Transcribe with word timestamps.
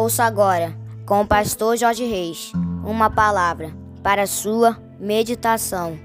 Ouça 0.00 0.22
agora, 0.22 0.76
com 1.04 1.22
o 1.22 1.26
pastor 1.26 1.76
Jorge 1.76 2.04
Reis, 2.04 2.52
uma 2.84 3.10
palavra 3.10 3.72
para 4.00 4.28
sua 4.28 4.78
meditação. 5.00 5.98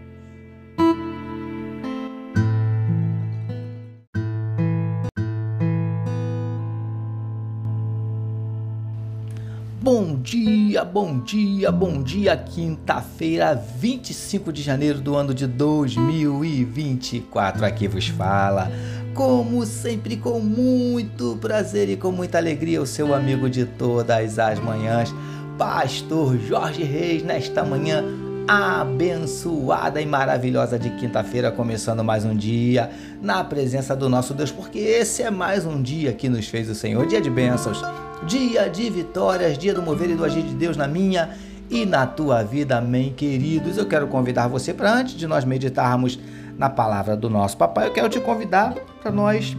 Bom 9.79 10.15
dia, 10.15 10.84
bom 10.84 11.20
dia, 11.20 11.71
bom 11.71 12.01
dia, 12.01 12.35
quinta-feira, 12.35 13.53
25 13.53 14.51
de 14.51 14.63
janeiro 14.63 14.99
do 15.01 15.15
ano 15.15 15.35
de 15.35 15.45
2024. 15.45 17.63
Aqui 17.63 17.87
vos 17.87 18.07
fala, 18.07 18.71
como 19.13 19.66
sempre, 19.66 20.17
com 20.17 20.40
muito 20.40 21.38
prazer 21.40 21.90
e 21.90 21.95
com 21.95 22.12
muita 22.12 22.38
alegria, 22.38 22.81
o 22.81 22.85
seu 22.85 23.13
amigo 23.13 23.49
de 23.49 23.66
todas 23.66 24.40
as 24.40 24.59
manhãs, 24.59 25.13
Pastor 25.58 26.38
Jorge 26.38 26.84
Reis, 26.84 27.23
nesta 27.23 27.63
manhã 27.63 28.04
abençoada 28.48 30.02
e 30.02 30.05
maravilhosa 30.05 30.77
de 30.77 30.90
quinta-feira, 30.91 31.52
começando 31.52 32.04
mais 32.04 32.26
um 32.26 32.35
dia 32.35 32.90
na 33.21 33.44
presença 33.44 33.95
do 33.95 34.09
nosso 34.09 34.34
Deus, 34.34 34.52
porque 34.52 34.80
esse 34.80 35.23
é 35.23 35.32
mais 35.32 35.66
um 35.66 35.82
dia 35.82 36.12
que 36.12 36.27
nos 36.27 36.48
fez 36.48 36.70
o 36.70 36.76
Senhor, 36.76 37.05
dia 37.05 37.21
de 37.21 37.30
bênçãos 37.30 37.82
dia 38.26 38.70
de 38.70 38.90
vitórias, 38.90 39.57
dia 39.57 39.73
do 39.73 39.82
mover 39.82 40.09
e 40.09 40.16
do 40.16 40.23
agir 40.23 40.43
de 40.43 40.54
Deus 40.54 40.77
na 40.77 40.87
minha 40.87 41.32
e 41.70 41.85
na 41.85 42.05
tua 42.05 42.43
vida, 42.43 42.77
amém, 42.77 43.12
queridos. 43.12 43.77
Eu 43.77 43.85
quero 43.85 44.07
convidar 44.07 44.48
você 44.48 44.74
para 44.74 44.93
antes 44.93 45.15
de 45.15 45.27
nós 45.27 45.43
meditarmos 45.43 46.20
na 46.57 46.70
palavra 46.70 47.15
do 47.15 47.29
nosso 47.29 47.57
papai, 47.57 47.87
eu 47.87 47.91
quero 47.91 48.09
te 48.09 48.20
convidar 48.20 48.73
para 49.01 49.12
nós 49.12 49.57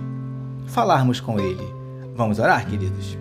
falarmos 0.67 1.21
com 1.21 1.39
ele. 1.39 1.67
Vamos 2.15 2.39
orar, 2.39 2.67
queridos? 2.67 3.19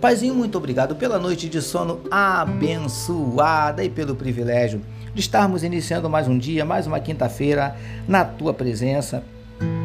Paizinho, 0.00 0.34
muito 0.34 0.56
obrigado 0.56 0.94
pela 0.96 1.18
noite 1.18 1.48
de 1.48 1.60
sono 1.60 2.00
abençoada 2.10 3.84
e 3.84 3.90
pelo 3.90 4.14
privilégio 4.14 4.80
de 5.14 5.20
estarmos 5.20 5.62
iniciando 5.62 6.08
mais 6.08 6.28
um 6.28 6.38
dia, 6.38 6.64
mais 6.64 6.86
uma 6.86 7.00
quinta-feira 7.00 7.76
na 8.08 8.24
tua 8.24 8.54
presença 8.54 9.22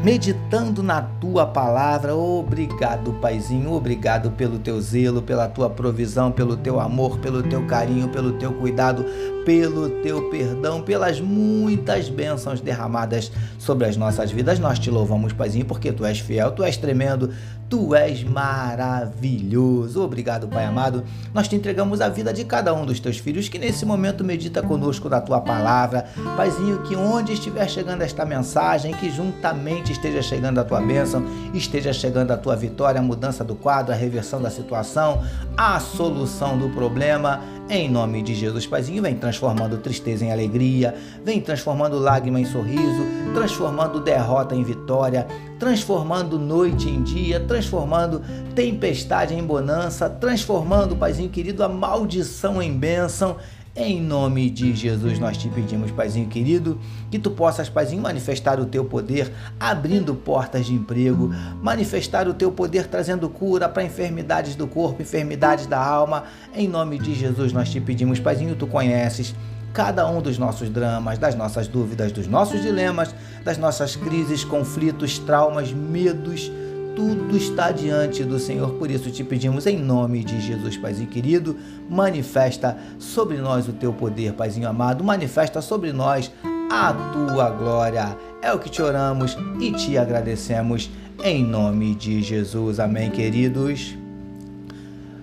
meditando 0.03 0.81
na 0.81 1.01
tua 1.01 1.45
palavra. 1.45 2.15
Obrigado, 2.15 3.13
Paizinho, 3.13 3.73
obrigado 3.73 4.31
pelo 4.31 4.59
teu 4.59 4.79
zelo, 4.79 5.21
pela 5.21 5.47
tua 5.47 5.69
provisão, 5.69 6.31
pelo 6.31 6.55
teu 6.55 6.79
amor, 6.79 7.19
pelo 7.19 7.43
teu 7.43 7.65
carinho, 7.65 8.07
pelo 8.09 8.33
teu 8.33 8.53
cuidado, 8.53 9.03
pelo 9.45 9.89
teu 10.01 10.29
perdão, 10.29 10.81
pelas 10.81 11.21
muitas 11.21 12.09
bênçãos 12.09 12.59
derramadas 12.59 13.31
sobre 13.59 13.87
as 13.87 13.95
nossas 13.95 14.31
vidas. 14.31 14.59
Nós 14.59 14.79
te 14.79 14.89
louvamos, 14.89 15.31
Paizinho, 15.31 15.65
porque 15.65 15.91
tu 15.91 16.03
és 16.03 16.19
fiel, 16.19 16.51
tu 16.51 16.63
és 16.63 16.75
tremendo, 16.75 17.29
Tu 17.67 17.95
és 17.95 18.23
maravilhoso. 18.23 20.03
Obrigado, 20.03 20.47
Pai 20.47 20.65
amado. 20.65 21.03
Nós 21.33 21.47
te 21.47 21.55
entregamos 21.55 21.99
a 21.99 22.07
vida 22.07 22.31
de 22.31 22.45
cada 22.45 22.71
um 22.73 22.85
dos 22.85 22.99
teus 22.99 23.17
filhos 23.17 23.49
que 23.49 23.57
nesse 23.57 23.85
momento 23.85 24.23
medita 24.23 24.61
conosco 24.61 25.09
da 25.09 25.19
tua 25.19 25.41
palavra. 25.41 26.05
Paizinho, 26.37 26.83
que 26.83 26.95
onde 26.95 27.33
estiver 27.33 27.67
chegando 27.67 28.03
esta 28.03 28.23
mensagem, 28.23 28.93
que 28.93 29.09
juntamente 29.09 29.91
esteja 29.91 30.21
chegando 30.21 30.59
a 30.59 30.63
tua 30.63 30.79
bênção, 30.79 31.25
esteja 31.55 31.91
chegando 31.91 32.31
a 32.31 32.37
tua 32.37 32.55
vitória, 32.55 32.99
a 32.99 33.03
mudança 33.03 33.43
do 33.43 33.55
quadro, 33.55 33.91
a 33.91 33.97
reversão 33.97 34.39
da 34.39 34.51
situação, 34.51 35.23
a 35.57 35.79
solução 35.79 36.57
do 36.59 36.69
problema 36.69 37.41
em 37.69 37.89
nome 37.89 38.21
de 38.21 38.35
Jesus, 38.35 38.67
Paizinho, 38.67 39.01
vem 39.01 39.15
transformando 39.15 39.77
tristeza 39.77 40.23
em 40.23 40.31
alegria, 40.31 40.93
vem 41.23 41.41
transformando 41.41 41.97
lágrima 41.97 42.39
em 42.39 42.45
sorriso, 42.45 43.03
transformando 43.33 43.99
derrota 43.99 44.55
em 44.55 44.63
vitória, 44.63 45.25
transformando 45.57 46.37
noite 46.37 46.87
em 46.87 47.01
dia, 47.01 47.39
transformando 47.39 48.21
tempestade 48.53 49.33
em 49.33 49.43
bonança, 49.43 50.07
transformando, 50.09 50.95
Paizinho 50.95 51.29
querido, 51.29 51.63
a 51.63 51.67
maldição 51.67 52.61
em 52.61 52.71
bênção 52.71 53.37
em 53.75 54.01
nome 54.01 54.49
de 54.49 54.73
Jesus, 54.73 55.19
nós 55.19 55.37
te 55.37 55.49
pedimos, 55.49 55.91
Paizinho 55.91 56.27
querido, 56.27 56.79
que 57.11 57.19
tu 57.19 57.29
possas, 57.29 57.67
Paizinho, 57.67 58.01
manifestar 58.01 58.57
o 58.57 58.65
teu 58.65 58.85
poder, 58.85 59.29
abrindo 59.59 60.15
portas 60.15 60.65
de 60.65 60.73
emprego, 60.73 61.29
manifestar 61.61 62.25
o 62.25 62.33
teu 62.33 62.53
poder 62.53 62.87
trazendo 62.87 63.27
cura 63.27 63.67
para 63.67 63.83
enfermidades 63.83 64.55
do 64.55 64.65
corpo, 64.65 65.01
enfermidades 65.01 65.67
da 65.67 65.77
alma. 65.77 66.23
Em 66.55 66.69
nome 66.69 66.97
de 66.97 67.13
Jesus, 67.13 67.51
nós 67.51 67.69
te 67.69 67.81
pedimos, 67.81 68.17
Paizinho, 68.17 68.55
tu 68.55 68.65
conheces 68.65 69.35
cada 69.73 70.09
um 70.09 70.21
dos 70.21 70.37
nossos 70.37 70.69
dramas, 70.69 71.19
das 71.19 71.35
nossas 71.35 71.67
dúvidas, 71.67 72.13
dos 72.13 72.27
nossos 72.27 72.61
dilemas, 72.61 73.13
das 73.43 73.57
nossas 73.57 73.97
crises, 73.97 74.45
conflitos, 74.45 75.19
traumas, 75.19 75.73
medos 75.73 76.49
tudo 76.95 77.35
está 77.35 77.71
diante 77.71 78.23
do 78.23 78.39
Senhor. 78.39 78.71
Por 78.73 78.89
isso 78.89 79.11
te 79.11 79.23
pedimos 79.23 79.67
em 79.67 79.77
nome 79.77 80.23
de 80.23 80.39
Jesus, 80.39 80.77
Paizinho 80.77 81.09
querido, 81.09 81.55
manifesta 81.89 82.77
sobre 82.97 83.37
nós 83.37 83.67
o 83.67 83.73
teu 83.73 83.91
poder, 83.91 84.33
Paizinho 84.33 84.69
amado, 84.69 85.03
manifesta 85.03 85.61
sobre 85.61 85.91
nós 85.91 86.31
a 86.71 86.93
tua 87.11 87.49
glória. 87.51 88.17
É 88.41 88.51
o 88.53 88.59
que 88.59 88.69
te 88.69 88.81
oramos 88.81 89.37
e 89.59 89.71
te 89.73 89.97
agradecemos 89.97 90.89
em 91.23 91.43
nome 91.43 91.93
de 91.95 92.21
Jesus. 92.21 92.79
Amém, 92.79 93.11
queridos. 93.11 93.95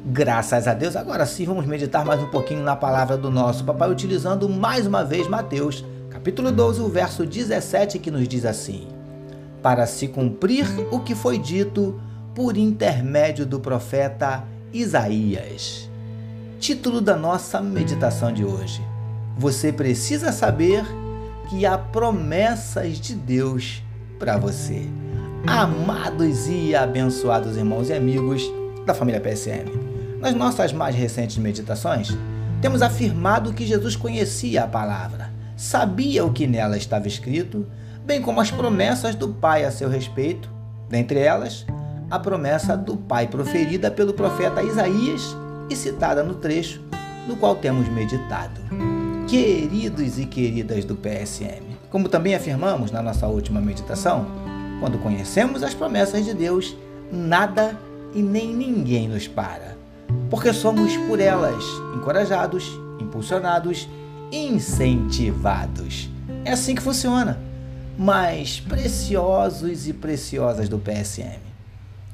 Graças 0.04 0.66
a 0.66 0.74
Deus. 0.74 0.96
Agora 0.96 1.24
sim, 1.24 1.44
vamos 1.44 1.64
meditar 1.64 2.04
mais 2.04 2.20
um 2.20 2.26
pouquinho 2.26 2.62
na 2.62 2.76
palavra 2.76 3.16
do 3.16 3.30
nosso 3.30 3.64
papai, 3.64 3.90
utilizando 3.90 4.48
mais 4.48 4.86
uma 4.86 5.04
vez 5.04 5.28
Mateus, 5.28 5.84
capítulo 6.10 6.50
12, 6.52 6.80
o 6.80 6.88
verso 6.88 7.24
17, 7.24 7.98
que 7.98 8.10
nos 8.10 8.26
diz 8.26 8.44
assim: 8.44 8.88
para 9.62 9.86
se 9.86 10.08
cumprir 10.08 10.66
o 10.90 11.00
que 11.00 11.14
foi 11.14 11.38
dito 11.38 11.98
por 12.34 12.56
intermédio 12.56 13.46
do 13.46 13.60
profeta 13.60 14.44
Isaías. 14.72 15.88
Título 16.58 17.00
da 17.00 17.16
nossa 17.16 17.60
meditação 17.60 18.32
de 18.32 18.44
hoje. 18.44 18.82
Você 19.38 19.72
precisa 19.72 20.32
saber 20.32 20.84
que 21.48 21.64
há 21.64 21.78
promessas 21.78 22.98
de 22.98 23.14
Deus 23.14 23.82
para 24.18 24.36
você. 24.36 24.86
Amados 25.46 26.48
e 26.48 26.74
abençoados 26.74 27.56
irmãos 27.56 27.88
e 27.88 27.92
amigos 27.92 28.42
da 28.86 28.94
família 28.94 29.20
PSM, 29.20 29.70
nas 30.20 30.34
nossas 30.34 30.72
mais 30.72 30.94
recentes 30.94 31.36
meditações, 31.38 32.16
temos 32.60 32.80
afirmado 32.80 33.52
que 33.52 33.66
Jesus 33.66 33.96
conhecia 33.96 34.64
a 34.64 34.68
palavra, 34.68 35.30
sabia 35.56 36.24
o 36.24 36.32
que 36.32 36.46
nela 36.46 36.76
estava 36.76 37.08
escrito 37.08 37.66
bem 38.04 38.20
como 38.20 38.40
as 38.40 38.50
promessas 38.50 39.14
do 39.14 39.28
Pai 39.28 39.64
a 39.64 39.70
seu 39.70 39.88
respeito, 39.88 40.50
dentre 40.88 41.18
elas, 41.18 41.64
a 42.10 42.18
promessa 42.18 42.76
do 42.76 42.96
Pai 42.96 43.28
proferida 43.28 43.90
pelo 43.90 44.12
profeta 44.12 44.62
Isaías 44.62 45.36
e 45.70 45.76
citada 45.76 46.22
no 46.22 46.34
trecho 46.34 46.82
no 47.26 47.36
qual 47.36 47.56
temos 47.56 47.88
meditado. 47.88 48.60
Queridos 49.28 50.18
e 50.18 50.26
queridas 50.26 50.84
do 50.84 50.96
PSM, 50.96 51.62
como 51.90 52.08
também 52.08 52.34
afirmamos 52.34 52.90
na 52.90 53.00
nossa 53.00 53.26
última 53.28 53.60
meditação, 53.60 54.26
quando 54.80 54.98
conhecemos 54.98 55.62
as 55.62 55.72
promessas 55.72 56.24
de 56.24 56.34
Deus, 56.34 56.76
nada 57.10 57.78
e 58.12 58.20
nem 58.20 58.52
ninguém 58.52 59.08
nos 59.08 59.28
para, 59.28 59.76
porque 60.28 60.52
somos 60.52 60.96
por 61.08 61.20
elas 61.20 61.64
encorajados, 61.94 62.68
impulsionados, 63.00 63.88
incentivados. 64.32 66.10
É 66.44 66.50
assim 66.50 66.74
que 66.74 66.82
funciona 66.82 67.51
mais 67.98 68.60
preciosos 68.60 69.86
e 69.86 69.92
preciosas 69.92 70.68
do 70.68 70.78
PSM. 70.78 71.40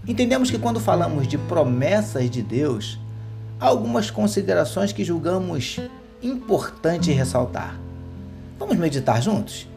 Entendemos 0.06 0.50
que 0.50 0.58
quando 0.58 0.80
falamos 0.80 1.26
de 1.28 1.36
promessas 1.36 2.30
de 2.30 2.42
Deus, 2.42 2.98
há 3.60 3.66
algumas 3.66 4.10
considerações 4.10 4.92
que 4.92 5.04
julgamos 5.04 5.80
importante 6.22 7.12
ressaltar. 7.12 7.78
Vamos 8.58 8.76
meditar 8.76 9.22
juntos? 9.22 9.68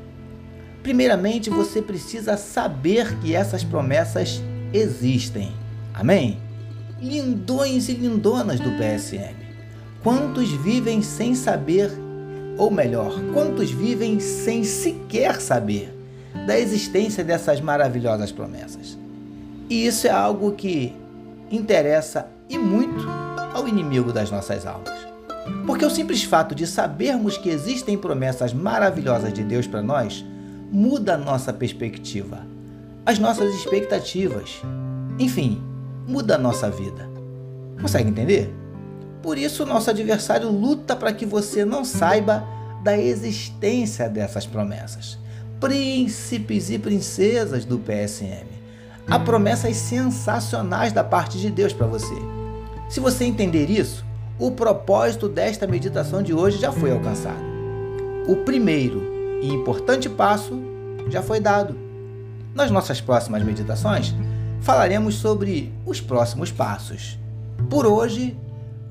Primeiramente, 0.81 1.49
você 1.49 1.81
precisa 1.81 2.37
saber 2.37 3.17
que 3.19 3.35
essas 3.35 3.63
promessas 3.63 4.41
existem. 4.73 5.51
Amém? 5.93 6.39
Lindões 6.99 7.89
e 7.89 7.93
lindonas 7.93 8.59
do 8.59 8.71
PSM. 8.71 9.35
Quantos 10.01 10.49
vivem 10.49 11.01
sem 11.03 11.35
saber 11.35 11.91
ou 12.57 12.71
melhor, 12.71 13.13
quantos 13.33 13.71
vivem 13.71 14.19
sem 14.19 14.63
sequer 14.63 15.39
saber 15.39 16.00
da 16.45 16.59
existência 16.59 17.23
dessas 17.23 17.61
maravilhosas 17.61 18.31
promessas? 18.31 18.97
E 19.69 19.85
isso 19.85 20.07
é 20.07 20.09
algo 20.09 20.51
que 20.51 20.95
interessa 21.49 22.27
e 22.49 22.57
muito 22.57 23.07
ao 23.53 23.67
inimigo 23.67 24.11
das 24.11 24.31
nossas 24.31 24.65
almas. 24.65 25.07
Porque 25.65 25.85
o 25.85 25.89
simples 25.89 26.23
fato 26.23 26.53
de 26.53 26.67
sabermos 26.67 27.37
que 27.37 27.49
existem 27.49 27.97
promessas 27.97 28.53
maravilhosas 28.53 29.33
de 29.33 29.43
Deus 29.43 29.67
para 29.67 29.81
nós 29.81 30.25
muda 30.71 31.15
a 31.15 31.17
nossa 31.17 31.51
perspectiva, 31.51 32.45
as 33.05 33.19
nossas 33.19 33.53
expectativas, 33.55 34.61
enfim, 35.19 35.61
muda 36.07 36.35
a 36.35 36.37
nossa 36.37 36.69
vida. 36.69 37.09
Consegue 37.81 38.09
entender? 38.09 38.53
Por 39.21 39.37
isso, 39.37 39.65
nosso 39.65 39.89
adversário 39.89 40.49
luta 40.49 40.95
para 40.95 41.13
que 41.13 41.25
você 41.25 41.63
não 41.63 41.83
saiba 41.83 42.43
da 42.83 42.97
existência 42.97 44.09
dessas 44.09 44.45
promessas. 44.45 45.17
Príncipes 45.61 46.71
e 46.71 46.79
princesas 46.79 47.65
do 47.65 47.77
PSM. 47.77 48.47
Há 49.07 49.19
promessas 49.19 49.77
sensacionais 49.77 50.91
da 50.91 51.03
parte 51.03 51.37
de 51.37 51.51
Deus 51.51 51.71
para 51.71 51.85
você. 51.85 52.15
Se 52.89 52.99
você 52.99 53.25
entender 53.25 53.69
isso, 53.69 54.03
o 54.39 54.49
propósito 54.49 55.29
desta 55.29 55.67
meditação 55.67 56.23
de 56.23 56.33
hoje 56.33 56.57
já 56.57 56.71
foi 56.71 56.91
alcançado. 56.91 57.43
O 58.27 58.37
primeiro 58.37 59.03
e 59.39 59.49
importante 59.49 60.09
passo 60.09 60.59
já 61.09 61.21
foi 61.21 61.39
dado. 61.39 61.77
Nas 62.55 62.71
nossas 62.71 62.99
próximas 62.99 63.43
meditações, 63.43 64.15
falaremos 64.61 65.13
sobre 65.13 65.71
os 65.85 66.01
próximos 66.01 66.51
passos. 66.51 67.19
Por 67.69 67.85
hoje, 67.85 68.35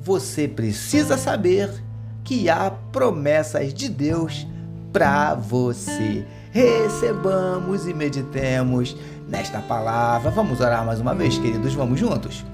você 0.01 0.47
precisa 0.47 1.19
saber 1.19 1.69
que 2.23 2.49
há 2.49 2.71
promessas 2.71 3.75
de 3.75 3.89
Deus 3.89 4.47
para 4.93 5.35
você. 5.35 6.25
Recebamos 6.51 7.87
e 7.87 7.95
meditemos 7.95 8.97
nesta 9.29 9.61
palavra. 9.61 10.31
Vamos 10.31 10.61
orar 10.61 10.85
mais 10.85 11.01
uma 11.01 11.15
vez, 11.15 11.39
queridos? 11.39 11.75
Vamos 11.75 12.01
juntos? 12.01 12.45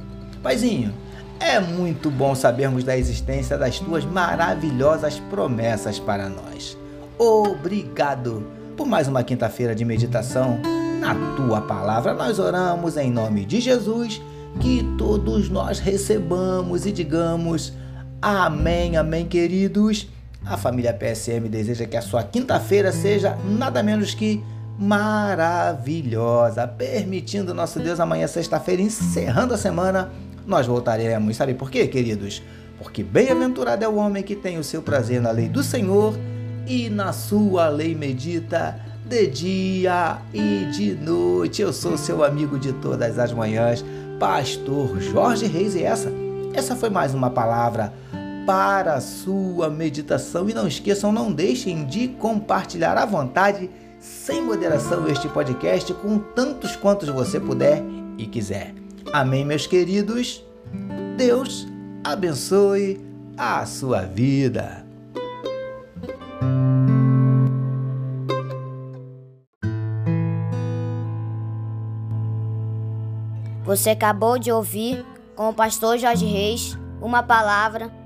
Paizinho, 0.43 0.93
é 1.41 1.59
muito 1.59 2.11
bom 2.11 2.35
sabermos 2.35 2.85
da 2.85 2.97
existência 2.97 3.57
das 3.57 3.79
tuas 3.79 4.05
maravilhosas 4.05 5.19
promessas 5.31 5.99
para 5.99 6.29
nós. 6.29 6.77
Obrigado 7.19 8.47
por 8.77 8.87
mais 8.87 9.09
uma 9.09 9.23
quinta-feira 9.23 9.75
de 9.75 9.85
meditação 9.85 10.61
na 11.01 11.15
tua 11.35 11.63
palavra. 11.63 12.13
Nós 12.13 12.39
oramos 12.39 12.99
em 12.99 13.11
nome 13.11 13.47
de 13.47 13.61
Jesus, 13.61 14.21
que 14.61 14.83
todos 14.99 15.49
nós 15.49 15.79
recebamos 15.79 16.85
e 16.85 16.93
digamos 16.93 17.73
amém, 18.21 18.99
amém, 18.99 19.27
queridos. 19.27 20.07
A 20.49 20.57
família 20.57 20.95
PSM 20.95 21.49
deseja 21.49 21.87
que 21.87 21.97
a 21.97 22.03
sua 22.03 22.23
quinta-feira 22.23 22.93
seja 22.93 23.37
nada 23.45 23.83
menos 23.83 24.15
que 24.15 24.45
maravilhosa, 24.79 26.69
permitindo 26.69 27.53
nosso 27.53 27.81
Deus 27.81 27.99
amanhã, 27.99 28.29
sexta-feira, 28.29 28.81
encerrando 28.81 29.55
a 29.55 29.59
semana 29.59 30.13
nós 30.47 30.65
voltaremos. 30.65 31.37
Sabe 31.37 31.55
por 31.55 31.69
quê, 31.69 31.89
queridos? 31.89 32.43
Porque 32.79 33.03
bem-aventurado 33.03 33.85
é 33.85 33.89
o 33.89 33.97
homem 33.97 34.23
que 34.23 34.37
tem 34.37 34.57
o 34.57 34.63
seu 34.63 34.83
prazer 34.83 35.21
na 35.21 35.33
lei 35.33 35.49
do 35.49 35.65
Senhor 35.65 36.15
e 36.65 36.89
na 36.89 37.13
sua 37.13 37.69
lei 37.69 37.97
medita 37.97 38.79
de 39.05 39.27
dia 39.27 40.19
e 40.33 40.67
de 40.67 40.95
noite. 40.95 41.61
Eu 41.61 41.73
sou 41.73 41.99
seu 41.99 42.23
amigo 42.23 42.57
de 42.57 42.73
todas 42.73 43.19
as 43.19 43.33
manhãs, 43.33 43.85
pastor 44.21 45.01
Jorge 45.01 45.47
Reis 45.47 45.75
e 45.75 45.83
essa, 45.83 46.13
essa 46.55 46.77
foi 46.77 46.91
mais 46.91 47.15
uma 47.15 47.31
palavra 47.31 47.93
para 48.47 48.95
a 48.95 49.01
sua 49.01 49.69
meditação 49.69 50.49
e 50.49 50.55
não 50.55 50.69
esqueçam, 50.69 51.11
não 51.11 51.33
deixem 51.33 51.85
de 51.85 52.07
compartilhar 52.07 52.97
à 52.97 53.05
vontade, 53.05 53.69
sem 53.99 54.41
moderação 54.41 55.09
este 55.09 55.29
podcast 55.29 55.93
com 55.95 56.19
tantos 56.19 56.77
quantos 56.77 57.09
você 57.09 57.41
puder 57.41 57.83
e 58.17 58.25
quiser. 58.25 58.73
Amém, 59.13 59.45
meus 59.45 59.67
queridos? 59.67 60.45
Deus 61.17 61.67
abençoe 62.05 63.05
a 63.37 63.67
sua 63.67 64.03
vida. 64.03 64.87
Você 73.65 73.91
acabou 73.91 74.39
de 74.39 74.53
ouvir 74.53 75.05
com 75.35 75.49
o 75.49 75.53
pastor 75.53 75.99
Jorge 75.99 76.25
Reis 76.25 76.79
uma 77.03 77.21
palavra 77.25 78.06